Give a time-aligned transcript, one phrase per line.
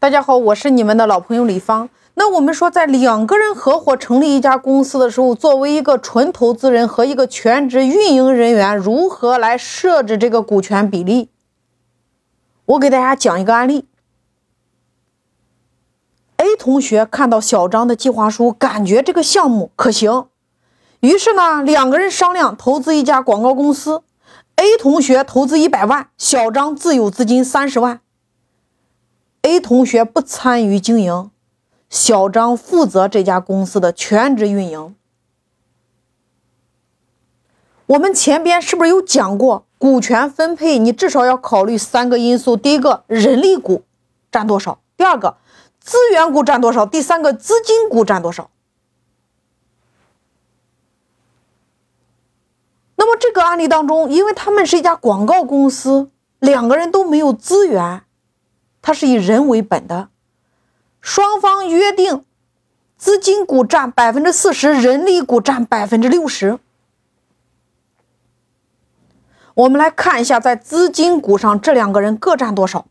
[0.00, 1.88] 大家好，我是你们的老朋友李芳。
[2.14, 11.30] 那我们说，在两个人合伙成立一家公司的时候，作为一个纯投资人和一个全职运营人员，如何来设置这个股权比例？
[12.66, 13.88] 我给大家讲一个案例。
[16.36, 20.28] A 同学看到小张的计划书，感觉这个项目可行，
[21.00, 24.02] 于是呢，两个人商量投资一家广告公司。
[24.54, 28.00] A 同学投资一百万，小张自有资金三十万。
[29.48, 31.30] A 同学不参与经营，
[31.88, 34.94] 小张负责这家公司的全职运营。
[37.86, 43.84] 我们前边是不是有讲过，股权分配你至少要考虑三个因素：第一个，人力股
[44.30, 45.38] 占多少；第二个，
[45.80, 48.50] 资源股占多少；第三个，资金股占多少。
[52.96, 58.02] 那么这个案例当中，因为他们是一家广告公司，两个人都没有资源。
[58.80, 60.08] 它是以人为本的，
[61.00, 62.24] 双方约定，
[62.96, 66.58] 资金股占百分之四十，人力股占百分之六十。
[69.54, 72.86] 我们来看一下，在资金股上，这两个人各占多少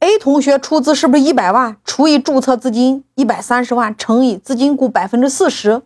[0.00, 1.78] ？A 同学出资是不是一百万？
[1.84, 5.82] 除以注册资金一百三十万，乘以资金股百分之四十。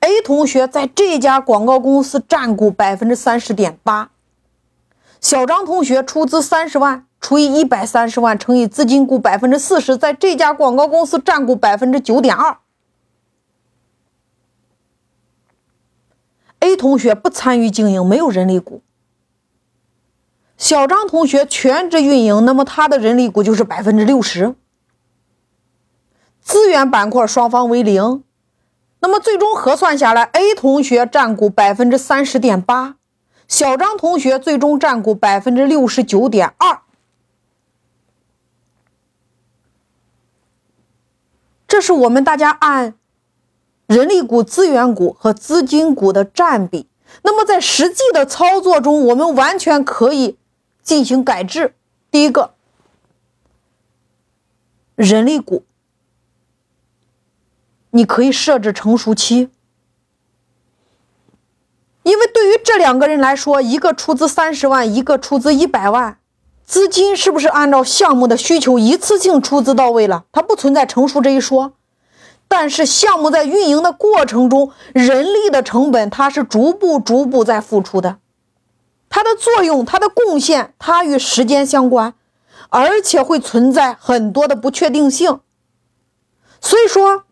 [0.00, 4.10] A 同学在这家广告公司占股百分之三十点八。
[5.20, 7.06] 小张同学出资三十万。
[7.24, 12.58] 除以一百三十万乘以资金股百分之四十，在这家广告公司占股百分之九点二。
[16.60, 18.82] A 同学不参与经营，没有人力股。
[20.58, 24.54] 小张同学全职运营，那么他的人力股就是百分之六十。
[26.42, 28.22] 资源板块双方为零，
[29.00, 32.96] 那么最终核算下来，A 同学占股百分之三十点八，
[33.48, 36.83] 小张同学最终占股百分之六十九点二。
[41.74, 42.94] 这是我们大家按
[43.88, 46.86] 人力股、资源股和资金股的占比。
[47.22, 50.38] 那么在实际的操作中，我们完全可以
[50.84, 51.74] 进行改制。
[52.12, 52.54] 第一个，
[54.94, 55.64] 人力股，
[57.90, 59.50] 你可以设置成熟期，
[62.04, 66.18] 因为对于这两个人来说，一个出资三十万，一个出资一百万。
[66.64, 70.24] 资金是不是按照项目的需求一次性出资到位了？
[70.32, 71.74] 它不存在成熟这一说。
[72.48, 78.18] 但是项目在运营的过程中，人力的成本它是逐步逐步在付出的，
[79.08, 82.14] 它的作用、它的贡献，它与时间相关，
[82.68, 85.40] 而且会存在很多的不确定性。
[86.60, 87.24] 所以说，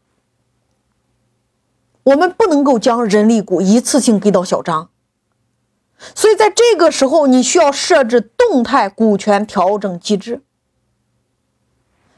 [2.05, 4.89] 我们不能够将人力股一次性给到小张。
[6.15, 10.43] 所以，在这个时候，你需要设置动态股权调整机制。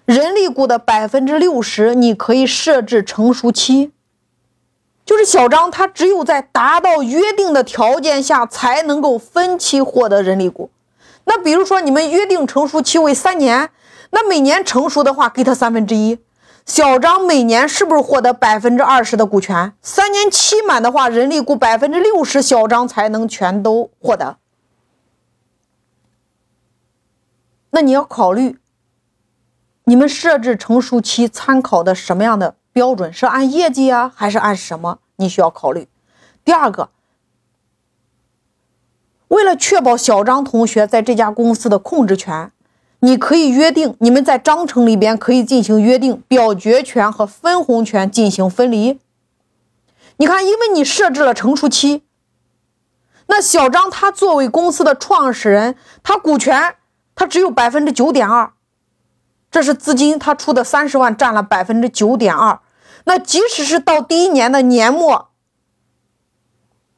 [0.06, 3.92] 人力股的百分之六十，你可以设置成熟期，
[5.04, 10.70] 就是小张他只有在达到约定的条件下，才能够分期获得人力股。
[11.24, 13.70] 那比如说，你们约定成熟期为三年，
[14.10, 16.18] 那每年成熟的话，给他三分之一。
[16.64, 19.74] 小张每年是不是获得百分之二十的股权？
[19.82, 24.38] 三年期满的话，人力股百分之六十，小张才能全都获得。
[27.70, 28.58] 那你要考虑，
[29.84, 33.12] 你们设置成熟期参考的什么样的标准？
[33.12, 35.00] 是按业绩啊，还是按什么？
[35.16, 35.88] 你需要考虑。
[36.44, 36.88] 第二个，
[39.28, 42.50] 为了确保小张同学在这家公司的控制权。
[43.04, 48.98] 你可以约定，你们在章程里边可以进行约定，表决权和分红权进行分离。
[50.16, 52.02] 你看，因为你设置了成熟期，
[53.26, 56.76] 那小张他作为公司的创始人，他股权
[57.14, 58.54] 他只有百分之九点二，
[59.50, 62.58] 这是资金他出的三十万占了百分之九点二。
[63.04, 65.28] 那即使是到第一年的年末，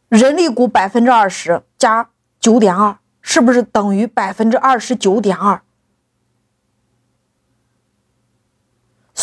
[0.08, 5.62] 人力股百分之二十加九点二，是不是等于百分之二十九点二？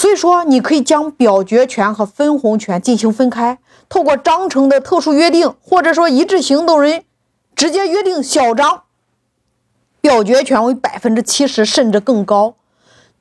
[0.03, 3.57] 所以说，你可以将表决权和分红权进行分开，
[3.87, 7.05] 透过章程的特殊约定，或者说一致行动人
[7.55, 8.83] 直接约定小张
[10.01, 12.57] 表决权为百分之七十甚至更高，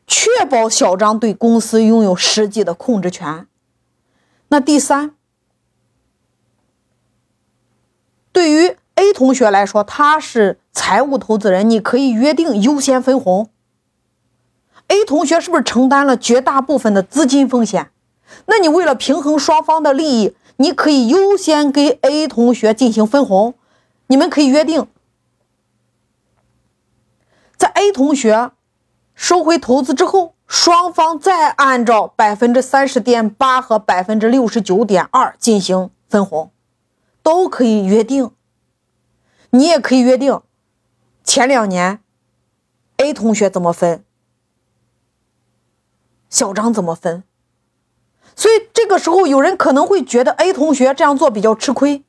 [0.08, 3.46] 确保小张对公司拥有实际的控制权。
[4.48, 5.14] 那第三，
[8.32, 13.50] 对于 A 同学来说，他是财务投资人，你可以约定优先分红。
[14.92, 17.90] A 同学是不是承担了绝大部分的资金风险？
[18.44, 23.54] 那你为了平衡双方的利益，你可以优先给 A 同学进行分红。
[24.08, 24.86] 你们可以约定，
[27.56, 28.50] 在 A 同学
[29.14, 36.50] 收回投资之后，双方再按照百分之三十点八和百分之六十九点二进行分红，
[37.22, 38.30] 都可以约定。
[39.48, 40.42] 你也可以约定，
[41.24, 42.00] 前两年
[42.98, 44.04] A 同学怎么分，
[46.32, 47.22] 小张怎么分。
[48.34, 52.02] 所以这个时候，有人可能会觉得 A 同学这样做比较吃亏，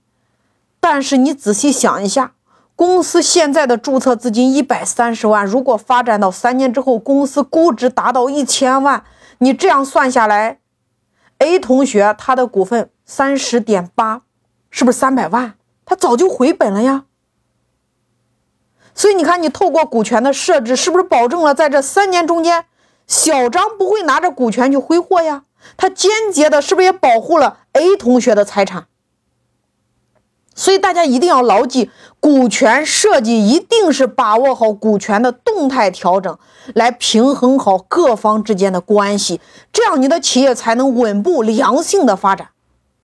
[0.79, 2.33] 但是你仔细想一下。
[2.75, 9.03] 公司现在的注册资金一百三十万，如果发展到三年之后，公司估值达到一千万，
[9.39, 10.59] 你这样算下来
[11.37, 14.23] ，A 同学他的股份三十点八，
[14.71, 15.55] 是不是三百万？
[15.85, 17.03] 他早就回本了呀。
[18.95, 22.65] 所以你看，你透过股权的设置，是不是保证了在这三年中间，
[23.07, 25.43] 小张不会拿着股权去挥霍呀？
[25.77, 28.87] 他间接的，是不是也保护了 A 同学的财产？
[30.55, 31.89] 所以大家一定要牢记，
[32.19, 36.37] 股权设计一定是把握好股权的动态调整，
[36.75, 39.41] 来平衡好各方之间的关系，
[39.71, 42.49] 这样你的企业才能稳步良性的发展。